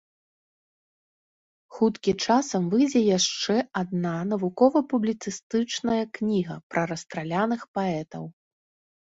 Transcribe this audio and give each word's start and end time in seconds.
Хуткі 1.75 2.13
часам 2.27 2.63
выйдзе 2.71 3.01
яшчэ 3.17 3.57
адна 3.83 4.15
навукова-публіцыстычная 4.31 5.99
кніга 6.19 6.55
пра 6.73 6.81
расстраляных 6.95 7.61
паэтаў. 7.79 8.23